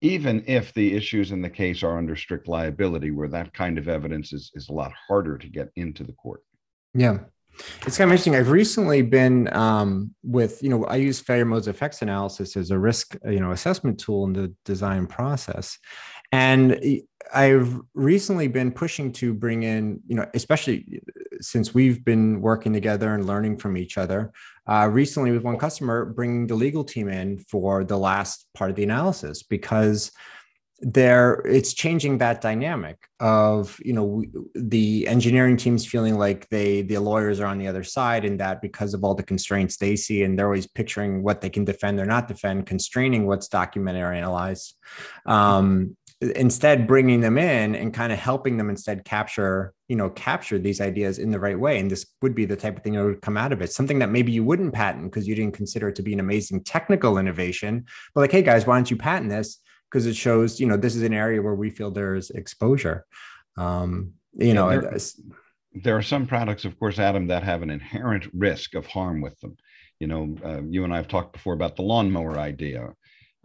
even 0.00 0.44
if 0.46 0.72
the 0.74 0.94
issues 0.94 1.32
in 1.32 1.42
the 1.42 1.50
case 1.50 1.82
are 1.82 1.98
under 1.98 2.16
strict 2.16 2.48
liability, 2.48 3.10
where 3.10 3.28
that 3.28 3.52
kind 3.52 3.78
of 3.78 3.88
evidence 3.88 4.32
is, 4.32 4.50
is 4.54 4.68
a 4.68 4.72
lot 4.72 4.92
harder 5.08 5.38
to 5.38 5.48
get 5.48 5.70
into 5.76 6.04
the 6.04 6.12
court. 6.12 6.42
Yeah. 6.94 7.18
It's 7.86 7.96
kind 7.96 8.10
of 8.10 8.12
interesting. 8.12 8.34
I've 8.34 8.50
recently 8.50 9.00
been 9.00 9.50
um, 9.54 10.14
with, 10.22 10.62
you 10.62 10.68
know, 10.68 10.84
I 10.84 10.96
use 10.96 11.20
failure 11.20 11.46
modes 11.46 11.68
effects 11.68 12.02
analysis 12.02 12.56
as 12.56 12.70
a 12.70 12.78
risk, 12.78 13.16
you 13.24 13.40
know, 13.40 13.52
assessment 13.52 13.98
tool 13.98 14.26
in 14.26 14.34
the 14.34 14.54
design 14.66 15.06
process. 15.06 15.78
And 16.32 16.78
I've 17.32 17.80
recently 17.94 18.48
been 18.48 18.72
pushing 18.72 19.12
to 19.12 19.32
bring 19.32 19.62
in, 19.62 20.00
you 20.06 20.16
know, 20.16 20.26
especially 20.34 21.00
since 21.40 21.74
we've 21.74 22.04
been 22.04 22.40
working 22.40 22.72
together 22.72 23.14
and 23.14 23.26
learning 23.26 23.58
from 23.58 23.76
each 23.76 23.98
other. 23.98 24.32
Uh, 24.66 24.88
recently, 24.90 25.30
with 25.30 25.42
one 25.42 25.58
customer, 25.58 26.04
bringing 26.04 26.46
the 26.46 26.54
legal 26.54 26.84
team 26.84 27.08
in 27.08 27.38
for 27.38 27.84
the 27.84 27.98
last 27.98 28.46
part 28.54 28.70
of 28.70 28.76
the 28.76 28.82
analysis 28.82 29.42
because 29.42 30.10
there 30.80 31.42
it's 31.46 31.72
changing 31.72 32.18
that 32.18 32.42
dynamic 32.42 33.08
of 33.18 33.80
you 33.82 33.94
know 33.94 34.22
the 34.54 35.08
engineering 35.08 35.56
teams 35.56 35.86
feeling 35.86 36.18
like 36.18 36.46
they 36.50 36.82
the 36.82 36.98
lawyers 36.98 37.40
are 37.40 37.46
on 37.46 37.56
the 37.58 37.66
other 37.66 37.82
side 37.82 38.26
and 38.26 38.38
that 38.38 38.60
because 38.60 38.92
of 38.92 39.02
all 39.02 39.14
the 39.14 39.22
constraints 39.22 39.78
they 39.78 39.96
see 39.96 40.22
and 40.22 40.38
they're 40.38 40.46
always 40.46 40.66
picturing 40.66 41.22
what 41.22 41.40
they 41.40 41.48
can 41.48 41.64
defend 41.64 41.98
or 41.98 42.04
not 42.04 42.28
defend 42.28 42.66
constraining 42.66 43.26
what's 43.26 43.48
documented 43.48 44.02
or 44.02 44.12
analyzed 44.12 44.76
um, 45.24 45.96
instead 46.20 46.86
bringing 46.86 47.20
them 47.20 47.36
in 47.36 47.74
and 47.74 47.92
kind 47.92 48.12
of 48.12 48.18
helping 48.18 48.56
them 48.56 48.70
instead 48.70 49.04
capture 49.04 49.74
you 49.88 49.96
know 49.96 50.08
capture 50.10 50.58
these 50.58 50.80
ideas 50.80 51.18
in 51.18 51.30
the 51.30 51.38
right 51.38 51.58
way. 51.58 51.78
And 51.78 51.90
this 51.90 52.06
would 52.22 52.34
be 52.34 52.46
the 52.46 52.56
type 52.56 52.78
of 52.78 52.82
thing 52.82 52.94
that 52.94 53.04
would 53.04 53.22
come 53.22 53.36
out 53.36 53.52
of 53.52 53.60
it. 53.60 53.72
Something 53.72 53.98
that 53.98 54.10
maybe 54.10 54.32
you 54.32 54.42
wouldn't 54.42 54.72
patent 54.72 55.04
because 55.04 55.28
you 55.28 55.34
didn't 55.34 55.54
consider 55.54 55.88
it 55.88 55.96
to 55.96 56.02
be 56.02 56.14
an 56.14 56.20
amazing 56.20 56.64
technical 56.64 57.18
innovation. 57.18 57.84
But 58.14 58.22
like 58.22 58.32
hey 58.32 58.42
guys 58.42 58.66
why 58.66 58.76
don't 58.76 58.90
you 58.90 58.96
patent 58.96 59.30
this? 59.30 59.58
Because 59.90 60.06
it 60.06 60.16
shows 60.16 60.58
you 60.58 60.66
know 60.66 60.76
this 60.76 60.96
is 60.96 61.02
an 61.02 61.14
area 61.14 61.42
where 61.42 61.54
we 61.54 61.70
feel 61.70 61.90
there's 61.90 62.30
exposure. 62.30 63.04
Um 63.58 64.14
you 64.32 64.48
yeah, 64.48 64.52
know 64.54 64.70
there, 64.70 64.98
there, 65.74 65.96
are 65.96 66.02
some 66.02 66.26
products 66.26 66.64
of 66.64 66.78
course 66.78 66.98
adam 66.98 67.26
that 67.28 67.42
have 67.42 67.62
an 67.62 67.70
inherent 67.70 68.26
risk 68.32 68.74
of 68.74 68.86
harm 68.86 69.20
with 69.20 69.38
them. 69.40 69.56
You 70.00 70.06
know 70.06 70.36
uh, 70.44 70.62
you 70.62 70.84
and 70.84 70.92
i 70.92 70.96
have 70.96 71.08
talked 71.08 71.32
before 71.32 71.54
about 71.54 71.76
the 71.76 71.82
lawnmower 71.82 72.38
idea 72.38 72.92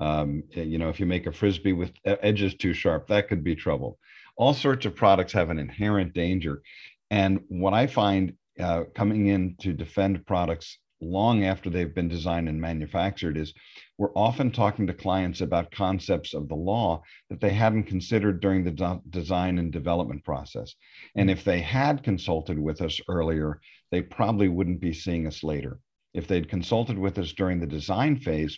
um, 0.01 0.43
eh, 0.55 0.63
you 0.63 0.79
know, 0.79 0.89
if 0.89 0.99
you 0.99 1.05
make 1.05 1.27
a 1.27 1.31
frisbee 1.31 1.73
with 1.73 1.91
edges 2.05 2.55
too 2.55 2.73
sharp, 2.73 3.07
that 3.07 3.29
could 3.29 3.43
be 3.43 3.55
trouble. 3.55 3.99
All 4.35 4.53
sorts 4.53 4.85
of 4.85 4.95
products 4.95 5.31
have 5.33 5.51
an 5.51 5.59
inherent 5.59 6.13
danger. 6.13 6.63
And 7.11 7.41
what 7.49 7.73
I 7.73 7.85
find 7.85 8.33
uh, 8.59 8.85
coming 8.95 9.27
in 9.27 9.55
to 9.61 9.73
defend 9.73 10.25
products 10.25 10.79
long 11.01 11.45
after 11.45 11.69
they've 11.69 11.93
been 11.93 12.07
designed 12.07 12.49
and 12.49 12.59
manufactured 12.59 13.37
is 13.37 13.53
we're 13.97 14.13
often 14.15 14.51
talking 14.51 14.87
to 14.87 14.93
clients 14.93 15.41
about 15.41 15.71
concepts 15.71 16.33
of 16.33 16.47
the 16.47 16.55
law 16.55 17.01
that 17.29 17.39
they 17.39 17.51
hadn't 17.51 17.83
considered 17.83 18.39
during 18.39 18.63
the 18.63 18.71
de- 18.71 19.01
design 19.09 19.59
and 19.59 19.71
development 19.71 20.23
process. 20.23 20.73
And 21.15 21.29
if 21.29 21.43
they 21.43 21.61
had 21.61 22.03
consulted 22.03 22.57
with 22.57 22.81
us 22.81 22.99
earlier, 23.07 23.59
they 23.91 24.01
probably 24.01 24.47
wouldn't 24.47 24.79
be 24.79 24.93
seeing 24.93 25.27
us 25.27 25.43
later. 25.43 25.79
If 26.13 26.27
they'd 26.27 26.49
consulted 26.49 26.97
with 26.97 27.17
us 27.19 27.33
during 27.33 27.59
the 27.59 27.67
design 27.67 28.17
phase, 28.17 28.57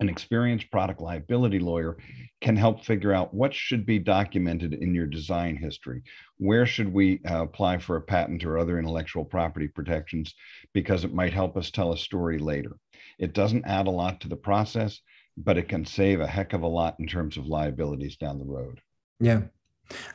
an 0.00 0.08
experienced 0.08 0.70
product 0.70 1.00
liability 1.00 1.58
lawyer 1.58 1.96
can 2.40 2.56
help 2.56 2.84
figure 2.84 3.12
out 3.12 3.32
what 3.32 3.54
should 3.54 3.86
be 3.86 3.98
documented 3.98 4.74
in 4.74 4.94
your 4.94 5.06
design 5.06 5.56
history. 5.56 6.02
Where 6.38 6.66
should 6.66 6.92
we 6.92 7.20
uh, 7.28 7.42
apply 7.42 7.78
for 7.78 7.96
a 7.96 8.02
patent 8.02 8.44
or 8.44 8.58
other 8.58 8.78
intellectual 8.78 9.24
property 9.24 9.68
protections 9.68 10.34
because 10.74 11.04
it 11.04 11.14
might 11.14 11.32
help 11.32 11.56
us 11.56 11.70
tell 11.70 11.92
a 11.92 11.98
story 11.98 12.38
later. 12.38 12.76
It 13.18 13.32
doesn't 13.32 13.64
add 13.64 13.86
a 13.86 13.90
lot 13.90 14.20
to 14.20 14.28
the 14.28 14.36
process, 14.36 15.00
but 15.36 15.56
it 15.56 15.68
can 15.68 15.84
save 15.86 16.20
a 16.20 16.26
heck 16.26 16.52
of 16.52 16.62
a 16.62 16.68
lot 16.68 16.96
in 16.98 17.06
terms 17.06 17.36
of 17.36 17.46
liabilities 17.46 18.16
down 18.16 18.38
the 18.38 18.44
road. 18.44 18.80
Yeah. 19.18 19.42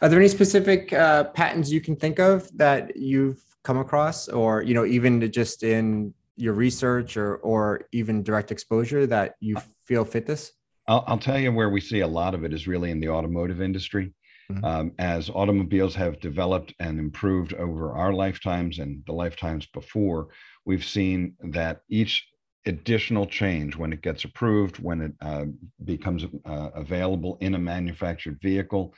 Are 0.02 0.10
there 0.10 0.20
any 0.20 0.28
specific 0.28 0.94
uh, 0.94 1.26
patents 1.26 1.72
you 1.72 1.82
can 1.82 1.96
think 1.96 2.20
of 2.20 2.56
that 2.58 2.96
you've 2.98 3.42
come 3.64 3.78
across, 3.78 4.28
or 4.28 4.64
you 4.64 4.74
know, 4.74 4.86
even 4.86 5.32
just 5.32 5.64
in 5.64 6.14
your 6.36 6.54
research 6.54 7.18
or 7.18 7.38
or 7.38 7.88
even 7.92 8.24
direct 8.24 8.52
exposure 8.52 9.06
that 9.08 9.36
you 9.40 9.58
feel 9.86 10.06
fit 10.06 10.26
this? 10.26 10.54
I'll, 10.88 11.04
I'll 11.08 11.18
tell 11.18 11.40
you 11.40 11.52
where 11.52 11.70
we 11.70 11.82
see 11.82 12.00
a 12.00 12.08
lot 12.08 12.34
of 12.34 12.44
it 12.44 12.54
is 12.54 12.68
really 12.68 12.92
in 12.92 13.00
the 13.00 13.10
automotive 13.10 13.62
industry. 13.62 14.14
Mm-hmm. 14.52 14.66
Um, 14.66 14.92
as 15.00 15.30
automobiles 15.30 15.96
have 15.96 16.20
developed 16.20 16.74
and 16.80 17.00
improved 17.00 17.54
over 17.54 17.94
our 17.94 18.12
lifetimes 18.12 18.80
and 18.80 19.04
the 19.06 19.14
lifetimes 19.14 19.68
before, 19.68 20.30
we've 20.66 20.86
seen 20.86 21.36
that 21.40 21.82
each 21.90 22.28
additional 22.66 23.26
change 23.26 23.76
when 23.76 23.94
it 23.94 24.02
gets 24.02 24.24
approved, 24.24 24.80
when 24.80 25.02
it 25.02 25.14
uh, 25.22 25.46
becomes 25.84 26.26
uh, 26.46 26.70
available 26.76 27.38
in 27.42 27.56
a 27.56 27.60
manufactured 27.60 28.40
vehicle, 28.42 28.94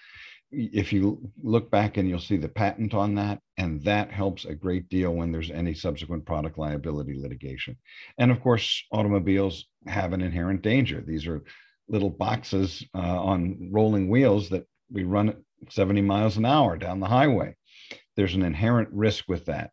if 0.54 0.94
you 0.94 1.20
look 1.42 1.72
back 1.72 1.98
and 1.98 2.08
you'll 2.08 2.20
see 2.20 2.38
the 2.38 2.48
patent 2.48 2.94
on 2.94 3.16
that, 3.16 3.40
and 3.58 3.84
that 3.84 4.12
helps 4.12 4.46
a 4.46 4.54
great 4.54 4.88
deal 4.90 5.12
when 5.12 5.32
there's 5.32 5.52
any 5.52 5.74
subsequent 5.74 6.26
product 6.26 6.58
liability 6.58 7.16
litigation. 7.20 7.78
And 8.18 8.32
of 8.32 8.42
course, 8.42 8.84
automobiles 8.92 9.66
have 9.88 10.14
an 10.14 10.22
inherent 10.22 10.62
danger. 10.62 11.04
These 11.06 11.28
are 11.28 11.44
little 11.88 12.10
boxes 12.10 12.86
uh, 12.96 13.00
on 13.00 13.70
rolling 13.72 14.10
wheels 14.10 14.50
that 14.50 14.66
we 14.92 15.04
run 15.04 15.30
at 15.30 15.38
70 15.70 16.02
miles 16.02 16.38
an 16.38 16.46
hour 16.46 16.78
down 16.78 17.00
the 17.00 17.08
highway. 17.08 17.56
There's 18.16 18.36
an 18.36 18.44
inherent 18.44 18.90
risk 18.92 19.26
with 19.28 19.46
that. 19.46 19.72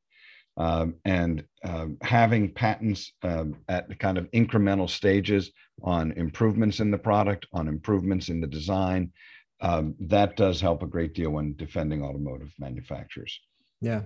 Um, 0.56 0.96
and 1.04 1.44
uh, 1.64 1.86
having 2.02 2.52
patents 2.52 3.12
um, 3.22 3.56
at 3.68 3.88
the 3.88 3.94
kind 3.94 4.18
of 4.18 4.30
incremental 4.32 4.90
stages 4.90 5.52
on 5.82 6.12
improvements 6.12 6.80
in 6.80 6.90
the 6.90 6.98
product, 6.98 7.46
on 7.52 7.68
improvements 7.68 8.28
in 8.28 8.40
the 8.40 8.46
design, 8.46 9.12
um, 9.60 9.94
that 10.00 10.36
does 10.36 10.60
help 10.60 10.82
a 10.82 10.86
great 10.86 11.14
deal 11.14 11.30
when 11.30 11.54
defending 11.56 12.02
automotive 12.02 12.52
manufacturers. 12.58 13.38
Yeah. 13.80 14.02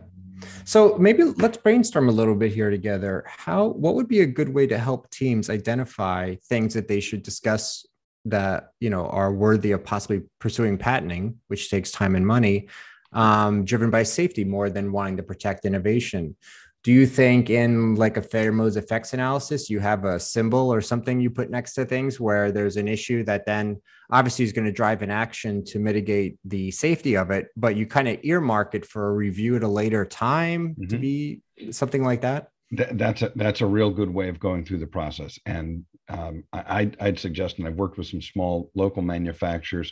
So 0.65 0.97
maybe 0.99 1.25
let's 1.25 1.57
brainstorm 1.57 2.09
a 2.09 2.13
little 2.13 2.37
bit 2.37 2.53
here 2.53 2.71
together. 2.71 3.25
How 3.27 3.67
what 3.67 3.95
would 3.97 4.09
be 4.09 4.21
a 4.21 4.27
good 4.27 4.49
way 4.49 4.67
to 4.69 4.79
help 4.79 5.11
teams 5.11 5.51
identify 5.51 6.37
things 6.49 6.75
that 6.75 6.87
they 6.87 7.01
should 7.01 7.23
discuss 7.23 7.85
that 8.27 8.71
you 8.81 8.89
know 8.89 9.07
are 9.09 9.33
worthy 9.33 9.73
of 9.73 9.85
possibly 9.85 10.23
pursuing 10.39 10.79
patenting, 10.79 11.41
which 11.49 11.71
takes 11.71 11.91
time 11.91 12.15
and 12.15 12.27
money, 12.27 12.69
um, 13.13 13.65
driven 13.65 13.91
by 13.91 14.05
safety 14.05 14.45
more 14.45 14.71
than 14.71 14.93
wanting 14.93 15.17
to 15.17 15.23
protect 15.23 15.65
innovation 15.65 16.37
do 16.85 16.93
you 16.93 17.07
think 17.07 17.49
in 17.49 17.95
like 17.95 18.19
a 18.19 18.53
modes 18.53 18.77
effects 18.77 19.15
analysis 19.15 19.69
you 19.69 19.81
have 19.81 20.05
a 20.05 20.21
symbol 20.21 20.73
or 20.73 20.81
something 20.81 21.19
you 21.19 21.31
put 21.31 21.51
next 21.51 21.75
to 21.75 21.85
things 21.85 22.21
where 22.21 22.53
there's 22.53 22.77
an 22.77 22.87
issue 22.87 23.25
that 23.25 23.45
then 23.47 23.81
obviously 24.11 24.45
is 24.45 24.53
going 24.53 24.67
to 24.67 24.73
drive 24.73 25.03
an 25.03 25.11
action 25.11 25.65
to 25.65 25.79
mitigate 25.79 26.39
the 26.45 26.71
safety 26.71 27.17
of 27.17 27.31
it 27.31 27.49
but 27.57 27.75
you 27.75 27.87
kind 27.87 28.07
of 28.07 28.19
earmark 28.23 28.75
it 28.75 28.87
for 28.87 29.09
a 29.09 29.13
review 29.13 29.57
at 29.57 29.63
a 29.63 29.69
later 29.69 30.05
time 30.05 30.69
mm-hmm. 30.69 30.87
to 30.87 30.99
be 30.99 31.41
something 31.71 32.05
like 32.05 32.21
that 32.21 32.49
that's 32.71 33.23
a 33.23 33.33
that's 33.35 33.61
a 33.63 33.67
real 33.67 33.91
good 33.91 34.13
way 34.13 34.29
of 34.29 34.39
going 34.39 34.65
through 34.65 34.79
the 34.79 34.87
process 34.87 35.39
and 35.47 35.85
um, 36.11 36.45
I, 36.53 36.91
I'd 37.01 37.19
suggest 37.19 37.59
and 37.59 37.67
i've 37.67 37.77
worked 37.77 37.97
with 37.97 38.09
some 38.09 38.21
small 38.21 38.71
local 38.75 39.03
manufacturers 39.03 39.91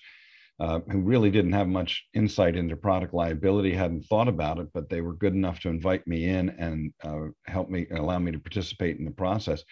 uh, 0.61 0.81
who 0.91 1.01
really 1.01 1.31
didn't 1.31 1.53
have 1.53 1.69
much 1.69 2.07
insight 2.15 2.57
into 2.57 2.77
product 2.77 3.15
liability, 3.15 3.73
hadn't 3.73 4.05
thought 4.07 4.29
about 4.29 4.59
it, 4.59 4.69
but 4.73 4.89
they 4.89 5.01
were 5.01 5.15
good 5.15 5.35
enough 5.35 5.61
to 5.61 5.69
invite 5.69 6.07
me 6.07 6.27
in 6.27 6.51
and 6.51 6.93
uh, 7.03 7.29
help 7.47 7.69
me, 7.69 7.87
allow 7.93 8.19
me 8.19 8.31
to 8.31 8.39
participate 8.39 8.99
in 8.99 9.05
the 9.05 9.11
process. 9.11 9.65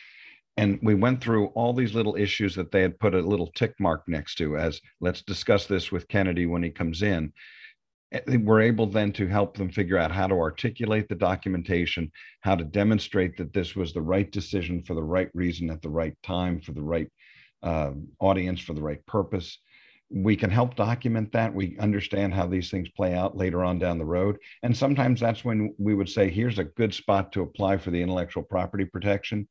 And 0.56 0.78
we 0.82 0.94
went 0.94 1.22
through 1.22 1.46
all 1.48 1.72
these 1.72 1.94
little 1.94 2.16
issues 2.16 2.54
that 2.56 2.72
they 2.72 2.82
had 2.82 2.98
put 2.98 3.14
a 3.14 3.20
little 3.20 3.50
tick 3.54 3.74
mark 3.78 4.02
next 4.08 4.34
to 4.36 4.56
as 4.56 4.80
let's 5.00 5.22
discuss 5.22 5.66
this 5.66 5.92
with 5.92 6.08
Kennedy 6.08 6.46
when 6.46 6.62
he 6.62 6.70
comes 6.70 7.02
in. 7.02 7.32
We're 8.26 8.62
able 8.62 8.86
then 8.86 9.12
to 9.12 9.28
help 9.28 9.56
them 9.56 9.70
figure 9.70 9.96
out 9.96 10.10
how 10.10 10.26
to 10.26 10.34
articulate 10.34 11.08
the 11.08 11.14
documentation, 11.14 12.10
how 12.40 12.56
to 12.56 12.64
demonstrate 12.64 13.36
that 13.36 13.52
this 13.52 13.76
was 13.76 13.92
the 13.92 14.02
right 14.02 14.30
decision 14.30 14.82
for 14.82 14.94
the 14.94 15.02
right 15.02 15.30
reason 15.34 15.70
at 15.70 15.82
the 15.82 15.88
right 15.88 16.16
time 16.24 16.60
for 16.60 16.72
the 16.72 16.82
right 16.82 17.06
uh, 17.62 17.92
audience 18.18 18.60
for 18.60 18.74
the 18.74 18.82
right 18.82 19.04
purpose 19.06 19.58
we 20.10 20.34
can 20.36 20.50
help 20.50 20.74
document 20.74 21.30
that. 21.32 21.54
We 21.54 21.78
understand 21.78 22.34
how 22.34 22.46
these 22.46 22.70
things 22.70 22.88
play 22.88 23.14
out 23.14 23.36
later 23.36 23.62
on 23.62 23.78
down 23.78 23.98
the 23.98 24.04
road. 24.04 24.38
And 24.62 24.76
sometimes 24.76 25.20
that's 25.20 25.44
when 25.44 25.74
we 25.78 25.94
would 25.94 26.08
say, 26.08 26.28
here's 26.28 26.58
a 26.58 26.64
good 26.64 26.92
spot 26.92 27.32
to 27.32 27.42
apply 27.42 27.76
for 27.76 27.90
the 27.90 28.02
intellectual 28.02 28.42
property 28.42 28.84
protection. 28.84 29.46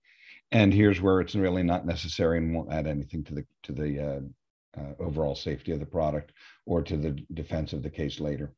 And 0.51 0.73
here's 0.73 0.99
where 0.99 1.21
it's 1.21 1.35
really 1.35 1.63
not 1.63 1.85
necessary 1.85 2.39
and 2.39 2.53
won't 2.53 2.73
add 2.73 2.87
anything 2.87 3.23
to 3.25 3.35
the 3.35 3.45
to 3.63 3.71
the 3.71 3.99
uh, 3.99 4.79
uh, 4.79 4.93
overall 4.99 5.35
safety 5.35 5.71
of 5.71 5.79
the 5.79 5.85
product 5.85 6.33
or 6.65 6.81
to 6.81 6.97
the 6.97 7.11
defense 7.33 7.71
of 7.73 7.83
the 7.83 7.89
case 7.89 8.19
later. 8.19 8.51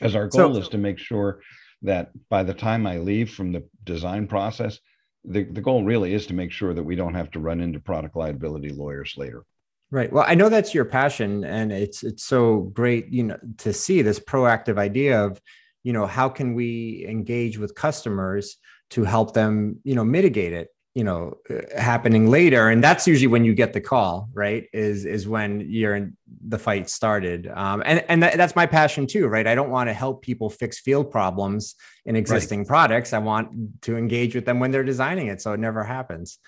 As 0.00 0.14
our 0.14 0.28
goal 0.28 0.54
so, 0.54 0.60
is 0.60 0.68
to 0.68 0.78
make 0.78 0.98
sure 0.98 1.42
that 1.82 2.10
by 2.28 2.42
the 2.42 2.54
time 2.54 2.86
I 2.86 2.98
leave 2.98 3.30
from 3.30 3.52
the 3.52 3.64
design 3.84 4.26
process, 4.26 4.78
the, 5.24 5.44
the 5.44 5.60
goal 5.60 5.84
really 5.84 6.14
is 6.14 6.26
to 6.26 6.34
make 6.34 6.52
sure 6.52 6.72
that 6.72 6.82
we 6.82 6.96
don't 6.96 7.14
have 7.14 7.30
to 7.32 7.40
run 7.40 7.60
into 7.60 7.80
product 7.80 8.16
liability 8.16 8.70
lawyers 8.70 9.14
later. 9.16 9.44
Right. 9.92 10.12
Well, 10.12 10.24
I 10.26 10.36
know 10.36 10.48
that's 10.48 10.72
your 10.72 10.84
passion, 10.84 11.42
and 11.42 11.72
it's 11.72 12.04
it's 12.04 12.22
so 12.24 12.58
great, 12.72 13.08
you 13.08 13.24
know, 13.24 13.36
to 13.58 13.72
see 13.72 14.02
this 14.02 14.20
proactive 14.20 14.78
idea 14.78 15.20
of, 15.24 15.40
you 15.82 15.92
know, 15.92 16.06
how 16.06 16.28
can 16.28 16.54
we 16.54 17.04
engage 17.08 17.58
with 17.58 17.74
customers 17.74 18.56
to 18.90 19.02
help 19.02 19.34
them, 19.34 19.80
you 19.82 19.94
know, 19.96 20.04
mitigate 20.04 20.52
it 20.52 20.68
you 20.94 21.04
know 21.04 21.34
uh, 21.48 21.54
happening 21.80 22.28
later 22.28 22.68
and 22.68 22.82
that's 22.82 23.06
usually 23.06 23.28
when 23.28 23.44
you 23.44 23.54
get 23.54 23.72
the 23.72 23.80
call 23.80 24.28
right 24.34 24.64
is 24.72 25.04
is 25.04 25.28
when 25.28 25.60
you're 25.60 25.94
in 25.94 26.16
the 26.46 26.58
fight 26.58 26.88
started. 26.88 27.50
Um, 27.52 27.82
and 27.84 28.04
and 28.08 28.22
that's 28.22 28.56
my 28.56 28.66
passion 28.66 29.06
too 29.06 29.28
right? 29.28 29.46
I 29.46 29.54
don't 29.54 29.70
want 29.70 29.88
to 29.88 29.94
help 29.94 30.22
people 30.22 30.50
fix 30.50 30.78
field 30.78 31.10
problems 31.10 31.74
in 32.04 32.16
existing 32.16 32.60
right. 32.60 32.68
products. 32.68 33.12
I 33.12 33.18
want 33.18 33.82
to 33.82 33.96
engage 33.96 34.34
with 34.34 34.44
them 34.44 34.58
when 34.58 34.70
they're 34.70 34.84
designing 34.84 35.28
it 35.28 35.40
so 35.40 35.52
it 35.52 35.60
never 35.60 35.84
happens. 35.84 36.38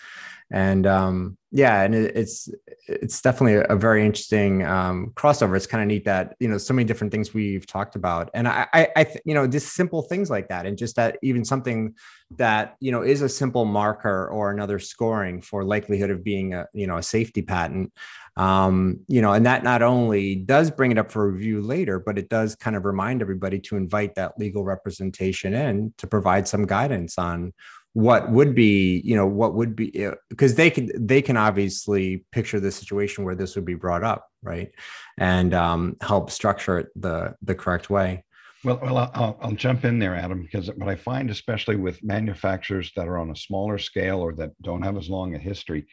And 0.50 0.86
um, 0.86 1.38
yeah 1.50 1.82
and 1.82 1.94
it, 1.94 2.16
it's 2.16 2.48
it's 2.86 3.22
definitely 3.22 3.64
a, 3.68 3.76
very 3.76 4.04
interesting 4.04 4.64
um, 4.66 5.12
crossover. 5.14 5.56
It's 5.56 5.66
kind 5.66 5.82
of 5.82 5.88
neat 5.88 6.04
that 6.04 6.34
you 6.40 6.48
know 6.48 6.58
so 6.58 6.74
many 6.74 6.84
different 6.84 7.12
things 7.12 7.32
we've 7.32 7.66
talked 7.66 7.96
about. 7.96 8.30
And 8.34 8.48
i 8.48 8.66
i, 8.72 8.88
I 8.96 9.04
th- 9.04 9.22
you 9.24 9.34
know 9.34 9.46
just 9.46 9.74
simple 9.74 10.02
things 10.02 10.30
like 10.30 10.48
that 10.48 10.66
and 10.66 10.76
just 10.76 10.96
that 10.96 11.18
even 11.22 11.44
something 11.44 11.94
that 12.36 12.76
you 12.80 12.92
know 12.92 13.02
is 13.02 13.22
a 13.22 13.28
simple 13.28 13.64
marker 13.64 14.28
or 14.28 14.50
another 14.50 14.78
scoring 14.78 15.40
for 15.40 15.64
likelihood 15.64 16.10
of 16.10 16.24
being 16.24 16.54
a 16.54 16.66
you 16.72 16.86
know 16.86 16.96
a 16.96 17.02
safety 17.02 17.42
patent 17.42 17.92
um, 18.36 19.00
you 19.08 19.20
know 19.20 19.32
and 19.32 19.46
that 19.46 19.62
not 19.62 19.82
only 19.82 20.34
does 20.34 20.70
bring 20.70 20.90
it 20.90 20.98
up 20.98 21.10
for 21.10 21.30
review 21.30 21.60
later 21.60 21.98
but 21.98 22.18
it 22.18 22.28
does 22.28 22.54
kind 22.56 22.76
of 22.76 22.84
remind 22.84 23.20
everybody 23.20 23.58
to 23.58 23.76
invite 23.76 24.14
that 24.14 24.38
legal 24.38 24.64
representation 24.64 25.54
in 25.54 25.92
to 25.98 26.06
provide 26.06 26.48
some 26.48 26.66
guidance 26.66 27.18
on 27.18 27.52
what 27.94 28.30
would 28.30 28.54
be 28.54 29.02
you 29.04 29.14
know 29.14 29.26
what 29.26 29.54
would 29.54 29.76
be 29.76 30.08
because 30.30 30.54
they 30.54 30.70
can 30.70 30.90
they 30.94 31.20
can 31.20 31.36
obviously 31.36 32.24
picture 32.32 32.58
the 32.58 32.72
situation 32.72 33.22
where 33.22 33.34
this 33.34 33.54
would 33.54 33.66
be 33.66 33.74
brought 33.74 34.02
up 34.02 34.28
right? 34.42 34.72
And 35.18 35.54
um, 35.54 35.96
help 36.00 36.30
structure 36.30 36.78
it 36.78 36.88
the 37.00 37.34
the 37.42 37.54
correct 37.54 37.90
way. 37.90 38.24
Well, 38.64 38.78
well 38.82 39.10
I'll, 39.14 39.38
I'll 39.40 39.52
jump 39.52 39.84
in 39.84 39.98
there 39.98 40.14
adam 40.14 40.42
because 40.42 40.70
what 40.76 40.88
i 40.88 40.94
find 40.94 41.30
especially 41.30 41.74
with 41.74 42.04
manufacturers 42.04 42.92
that 42.94 43.08
are 43.08 43.18
on 43.18 43.32
a 43.32 43.36
smaller 43.36 43.76
scale 43.76 44.20
or 44.20 44.32
that 44.34 44.50
don't 44.62 44.82
have 44.82 44.96
as 44.96 45.10
long 45.10 45.34
a 45.34 45.38
history 45.38 45.84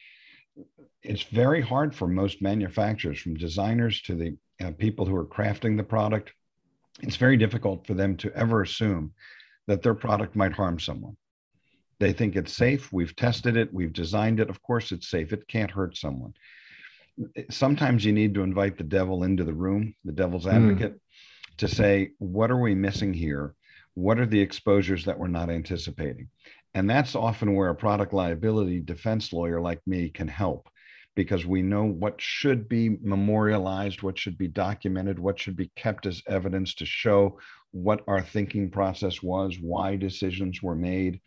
it's 1.02 1.24
very 1.24 1.62
hard 1.62 1.96
for 1.96 2.08
most 2.08 2.42
manufacturers 2.42 3.20
from 3.20 3.36
designers 3.36 4.02
to 4.02 4.16
the 4.16 4.38
uh, 4.64 4.72
people 4.78 5.06
who 5.06 5.16
are 5.16 5.26
crafting 5.26 5.78
the 5.78 5.84
product 5.84 6.34
it's 7.02 7.16
very 7.16 7.38
difficult 7.38 7.88
for 7.88 7.94
them 7.94 8.18
to 8.18 8.34
ever 8.36 8.62
assume 8.62 9.14
that 9.68 9.82
their 9.82 9.94
product 9.94 10.36
might 10.36 10.52
harm 10.52 10.80
someone 10.80 11.16
they 12.00 12.14
think 12.14 12.36
it's 12.36 12.54
safe. 12.54 12.92
We've 12.94 13.16
tested 13.16 13.58
it. 13.58 13.74
We've 13.74 13.94
designed 13.94 14.40
it. 14.40 14.50
Of 14.50 14.62
course, 14.62 14.92
it's 14.92 15.10
safe. 15.10 15.34
It 15.34 15.48
can't 15.48 15.70
hurt 15.70 15.98
someone. 15.98 16.34
Sometimes 17.52 18.06
you 18.06 18.14
need 18.14 18.34
to 18.36 18.44
invite 18.44 18.78
the 18.78 18.86
devil 18.86 19.24
into 19.24 19.44
the 19.44 19.54
room, 19.54 19.94
the 20.06 20.14
devil's 20.14 20.46
hmm. 20.46 20.52
advocate, 20.52 20.94
mm. 20.94 21.58
to 21.58 21.68
say, 21.68 22.12
what 22.18 22.50
are 22.50 22.60
we 22.60 22.74
missing 22.74 23.14
here? 23.14 23.54
What 23.96 24.20
are 24.20 24.26
the 24.26 24.40
exposures 24.40 25.04
that 25.06 25.20
we're 25.20 25.28
not 25.28 25.50
anticipating? 25.50 26.30
And 26.74 26.90
that's 26.90 27.16
often 27.16 27.56
where 27.56 27.70
a 27.70 27.76
product 27.76 28.14
liability 28.14 28.80
defense 28.80 29.34
lawyer 29.34 29.60
like 29.60 29.82
me 29.88 30.10
can 30.10 30.28
help 30.28 30.70
because 31.16 31.46
we 31.46 31.62
know 31.62 31.84
what 31.84 32.22
should 32.22 32.70
be 32.70 32.98
memorialized, 33.02 34.04
what 34.04 34.18
should 34.18 34.38
be 34.38 34.48
documented, 34.48 35.20
what 35.20 35.40
should 35.40 35.56
be 35.56 35.72
kept 35.76 36.06
as 36.06 36.22
evidence 36.28 36.76
to 36.76 36.86
show 36.86 37.40
what 37.72 38.02
our 38.08 38.22
thinking 38.22 38.70
process 38.70 39.22
was, 39.22 39.58
why 39.60 39.96
decisions 39.96 40.62
were 40.62 40.76
made 40.76 41.20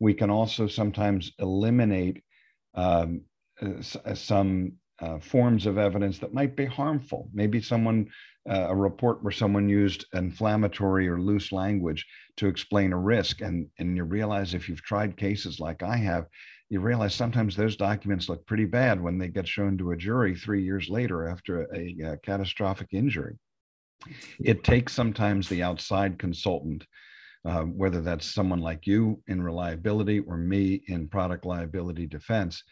we 0.00 0.14
can 0.14 0.30
also 0.30 0.66
sometimes 0.66 1.32
eliminate 1.38 2.22
um, 2.74 3.22
uh, 3.62 4.14
some 4.14 4.72
uh, 5.00 5.18
forms 5.18 5.66
of 5.66 5.78
evidence 5.78 6.18
that 6.18 6.34
might 6.34 6.56
be 6.56 6.66
harmful. 6.66 7.30
Maybe 7.32 7.60
someone, 7.60 8.08
uh, 8.48 8.66
a 8.68 8.74
report 8.74 9.22
where 9.22 9.32
someone 9.32 9.68
used 9.68 10.04
inflammatory 10.12 11.08
or 11.08 11.20
loose 11.20 11.52
language 11.52 12.06
to 12.36 12.46
explain 12.46 12.92
a 12.92 12.98
risk. 12.98 13.40
And, 13.40 13.68
and 13.78 13.96
you 13.96 14.04
realize 14.04 14.54
if 14.54 14.68
you've 14.68 14.82
tried 14.82 15.16
cases 15.16 15.60
like 15.60 15.82
I 15.82 15.96
have, 15.96 16.26
you 16.70 16.80
realize 16.80 17.14
sometimes 17.14 17.56
those 17.56 17.76
documents 17.76 18.28
look 18.28 18.46
pretty 18.46 18.64
bad 18.64 19.00
when 19.00 19.18
they 19.18 19.28
get 19.28 19.46
shown 19.46 19.78
to 19.78 19.92
a 19.92 19.96
jury 19.96 20.34
three 20.34 20.62
years 20.62 20.88
later 20.88 21.28
after 21.28 21.62
a, 21.62 21.78
a, 21.78 22.12
a 22.12 22.16
catastrophic 22.18 22.88
injury. 22.92 23.36
It 24.40 24.64
takes 24.64 24.92
sometimes 24.92 25.48
the 25.48 25.62
outside 25.62 26.18
consultant, 26.18 26.86
uh, 27.46 27.62
whether 27.62 28.00
that's 28.00 28.34
someone 28.34 28.60
like 28.60 28.86
you 28.86 29.22
in 29.26 29.42
reliability 29.42 30.20
or 30.20 30.36
me 30.36 30.82
in 30.88 31.08
product 31.08 31.46
liability 31.46 32.06
defense, 32.06 32.62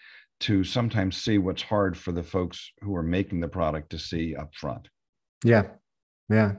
to 0.41 0.65
sometimes 0.65 1.17
see 1.17 1.39
what's 1.39 1.63
hard 1.63 1.97
for 1.97 2.13
the 2.13 2.23
folks 2.23 2.73
who 2.81 2.97
are 2.97 3.03
making 3.03 3.41
the 3.41 3.49
product 3.49 3.91
to 3.91 3.99
see 3.99 4.35
up 4.35 4.55
front. 4.55 4.89
Yeah. 5.45 5.65
Yeah. 6.29 6.53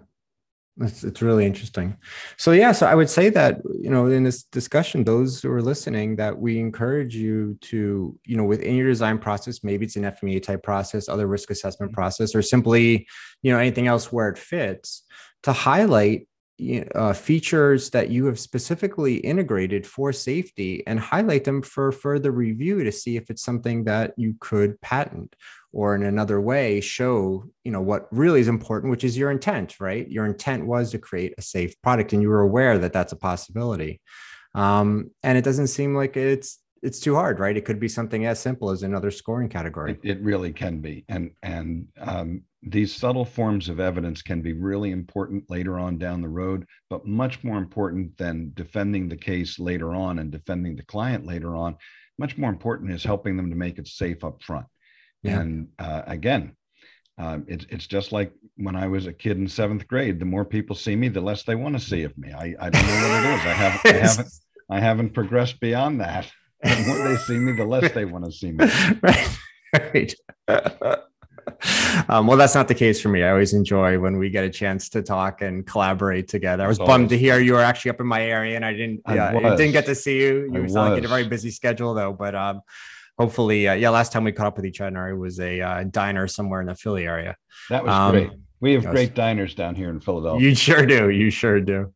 It's, 0.81 1.03
it's 1.03 1.21
really 1.21 1.45
interesting. 1.45 1.97
So 2.37 2.51
yeah, 2.51 2.71
so 2.71 2.87
I 2.87 2.95
would 2.95 3.09
say 3.09 3.29
that 3.29 3.61
you 3.79 3.91
know 3.91 4.07
in 4.07 4.23
this 4.23 4.43
discussion, 4.43 5.03
those 5.03 5.41
who 5.41 5.51
are 5.51 5.61
listening, 5.61 6.15
that 6.15 6.35
we 6.35 6.59
encourage 6.59 7.15
you 7.15 7.57
to 7.61 8.17
you 8.25 8.37
know 8.37 8.43
within 8.43 8.75
your 8.75 8.87
design 8.87 9.19
process, 9.19 9.63
maybe 9.63 9.85
it's 9.85 9.97
an 9.97 10.03
FMEA 10.03 10.41
type 10.41 10.63
process, 10.63 11.07
other 11.07 11.27
risk 11.27 11.51
assessment 11.51 11.91
mm-hmm. 11.91 12.01
process, 12.01 12.33
or 12.33 12.41
simply 12.41 13.07
you 13.43 13.53
know 13.53 13.59
anything 13.59 13.85
else 13.85 14.11
where 14.11 14.29
it 14.29 14.37
fits, 14.39 15.03
to 15.43 15.53
highlight 15.53 16.27
uh, 16.95 17.13
features 17.13 17.89
that 17.91 18.09
you 18.09 18.25
have 18.25 18.39
specifically 18.39 19.17
integrated 19.17 19.85
for 19.85 20.11
safety 20.11 20.85
and 20.87 20.99
highlight 20.99 21.43
them 21.43 21.61
for 21.61 21.91
further 21.91 22.31
review 22.31 22.83
to 22.83 22.91
see 22.91 23.17
if 23.17 23.29
it's 23.29 23.43
something 23.43 23.83
that 23.83 24.13
you 24.17 24.35
could 24.39 24.79
patent 24.81 25.35
or 25.73 25.95
in 25.95 26.03
another 26.03 26.39
way 26.39 26.79
show 26.79 27.43
you 27.63 27.71
know 27.71 27.81
what 27.81 28.07
really 28.11 28.39
is 28.39 28.47
important 28.47 28.91
which 28.91 29.03
is 29.03 29.17
your 29.17 29.31
intent 29.31 29.79
right? 29.79 30.09
Your 30.09 30.25
intent 30.25 30.65
was 30.65 30.91
to 30.91 30.99
create 30.99 31.33
a 31.37 31.41
safe 31.41 31.79
product 31.81 32.13
and 32.13 32.21
you 32.21 32.29
were 32.29 32.41
aware 32.41 32.77
that 32.77 32.93
that's 32.93 33.11
a 33.11 33.17
possibility. 33.17 33.99
Um, 34.55 35.09
and 35.23 35.37
it 35.37 35.43
doesn't 35.43 35.67
seem 35.67 35.95
like 35.95 36.15
it's 36.15 36.59
it's 36.83 36.99
too 36.99 37.15
hard 37.15 37.39
right? 37.39 37.57
It 37.57 37.65
could 37.65 37.79
be 37.79 37.89
something 37.89 38.25
as 38.25 38.39
simple 38.39 38.69
as 38.69 38.83
another 38.83 39.11
scoring 39.11 39.49
category. 39.49 39.93
It, 40.03 40.17
it 40.17 40.21
really 40.21 40.53
can 40.53 40.79
be. 40.79 41.03
And 41.09 41.31
and 41.41 41.87
um, 41.99 42.43
these 42.61 42.95
subtle 42.95 43.25
forms 43.25 43.67
of 43.67 43.79
evidence 43.79 44.21
can 44.21 44.41
be 44.41 44.53
really 44.53 44.91
important 44.91 45.49
later 45.49 45.79
on 45.79 45.97
down 45.97 46.21
the 46.21 46.29
road 46.29 46.65
but 46.89 47.05
much 47.05 47.43
more 47.43 47.57
important 47.57 48.15
than 48.17 48.51
defending 48.53 49.09
the 49.09 49.17
case 49.17 49.59
later 49.59 49.95
on 49.95 50.19
and 50.19 50.31
defending 50.31 50.75
the 50.75 50.83
client 50.83 51.25
later 51.25 51.55
on. 51.55 51.75
Much 52.19 52.37
more 52.37 52.51
important 52.51 52.91
is 52.91 53.03
helping 53.03 53.35
them 53.35 53.49
to 53.49 53.55
make 53.55 53.79
it 53.79 53.87
safe 53.87 54.23
up 54.23 54.43
front 54.43 54.67
yeah. 55.23 55.39
And 55.39 55.67
uh, 55.79 56.03
again, 56.05 56.55
um, 57.17 57.45
it's 57.47 57.65
it's 57.69 57.87
just 57.87 58.11
like 58.11 58.31
when 58.57 58.75
I 58.75 58.87
was 58.87 59.07
a 59.07 59.13
kid 59.13 59.37
in 59.37 59.47
seventh 59.47 59.87
grade. 59.87 60.19
The 60.19 60.25
more 60.25 60.45
people 60.45 60.75
see 60.75 60.95
me, 60.95 61.09
the 61.09 61.21
less 61.21 61.43
they 61.43 61.55
want 61.55 61.75
to 61.75 61.79
see 61.79 62.03
of 62.03 62.17
me. 62.17 62.31
I, 62.31 62.55
I 62.59 62.69
don't 62.69 62.85
know 62.85 63.09
what 63.09 63.23
it 63.23 63.33
is. 63.33 63.45
I 63.45 63.53
haven't 63.53 63.85
I 63.85 63.97
haven't 64.07 64.33
I 64.69 64.79
haven't 64.79 65.13
progressed 65.13 65.59
beyond 65.59 66.01
that. 66.01 66.31
The 66.63 66.85
more 66.87 67.09
they 67.09 67.17
see 67.17 67.37
me, 67.37 67.51
the 67.51 67.65
less 67.65 67.91
they 67.91 68.05
want 68.05 68.23
to 68.23 68.31
see 68.31 68.53
me. 68.53 68.65
right. 69.03 69.35
right. 69.73 70.15
Um, 72.07 72.25
well, 72.25 72.37
that's 72.37 72.55
not 72.55 72.69
the 72.69 72.73
case 72.73 73.01
for 73.01 73.09
me. 73.09 73.21
I 73.21 73.31
always 73.31 73.53
enjoy 73.53 73.99
when 73.99 74.17
we 74.17 74.29
get 74.29 74.45
a 74.45 74.49
chance 74.49 74.87
to 74.89 75.01
talk 75.01 75.41
and 75.41 75.67
collaborate 75.67 76.29
together. 76.29 76.63
I 76.63 76.67
was 76.67 76.79
bummed 76.79 77.09
to 77.09 77.17
hear 77.17 77.39
you 77.39 77.53
were 77.53 77.59
actually 77.59 77.91
up 77.91 77.99
in 77.99 78.07
my 78.07 78.23
area, 78.23 78.55
and 78.55 78.63
I 78.63 78.71
didn't. 78.71 79.01
I 79.05 79.15
yeah, 79.15 79.55
didn't 79.57 79.73
get 79.73 79.85
to 79.87 79.95
see 79.95 80.21
you. 80.21 80.49
You 80.53 80.69
sound 80.69 80.73
like 80.73 80.89
you 80.91 80.95
had 80.95 81.05
a 81.05 81.09
very 81.09 81.27
busy 81.27 81.51
schedule, 81.51 81.93
though. 81.93 82.13
But 82.13 82.33
um, 82.33 82.61
hopefully, 83.17 83.67
uh, 83.67 83.73
yeah, 83.73 83.89
last 83.89 84.11
time 84.11 84.23
we 84.23 84.31
caught 84.31 84.47
up 84.47 84.57
with 84.57 84.65
each 84.65 84.81
other, 84.81 85.09
it 85.09 85.17
was 85.17 85.39
a 85.39 85.61
uh, 85.61 85.83
diner 85.83 86.27
somewhere 86.27 86.61
in 86.61 86.67
the 86.67 86.75
Philly 86.75 87.05
area. 87.05 87.35
That 87.69 87.83
was 87.83 87.93
um, 87.93 88.11
great. 88.11 88.31
We 88.59 88.73
have 88.73 88.85
great 88.85 89.13
diners 89.13 89.55
down 89.55 89.75
here 89.75 89.89
in 89.89 89.99
Philadelphia. 89.99 90.47
You 90.47 90.55
sure 90.55 90.85
do. 90.85 91.09
You 91.09 91.29
sure 91.29 91.59
do. 91.59 91.93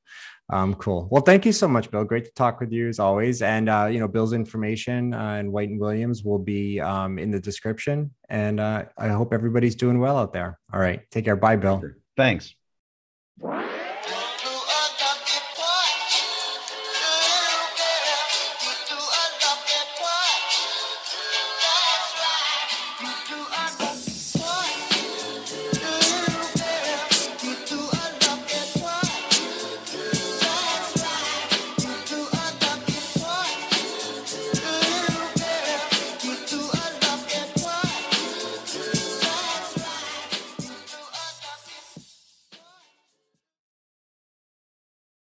Um, 0.50 0.76
cool. 0.76 1.08
Well, 1.12 1.22
thank 1.22 1.46
you 1.46 1.52
so 1.52 1.68
much, 1.68 1.92
Bill. 1.92 2.04
Great 2.04 2.26
to 2.26 2.32
talk 2.32 2.60
with 2.60 2.72
you 2.72 2.88
as 2.88 3.00
always. 3.00 3.42
And 3.42 3.70
uh, 3.70 3.88
you 3.92 4.00
know, 4.00 4.08
Bill's 4.08 4.34
information 4.34 5.14
uh, 5.14 5.34
and 5.34 5.52
White 5.52 5.70
and 5.70 5.80
Williams 5.80 6.24
will 6.24 6.40
be 6.40 6.80
um, 6.80 7.20
in 7.20 7.32
the 7.32 7.40
description. 7.40 8.12
And 8.30 8.60
uh, 8.60 8.86
I 8.98 9.10
hope 9.10 9.34
everybody's 9.34 9.76
doing 9.76 10.00
well 10.00 10.18
out 10.18 10.34
there. 10.34 10.60
All 10.74 10.80
right, 10.80 11.02
take 11.12 11.26
care. 11.26 11.36
Bye, 11.36 11.58
Bill. 11.58 11.82
Thanks. 12.16 12.54